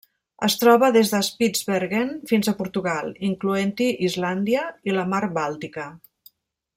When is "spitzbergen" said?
1.27-2.09